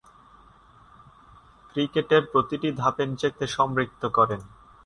[1.69, 4.41] ক্রিকেটের প্রতিটি ধাপে নিজেকে সম্পৃক্ত করেন।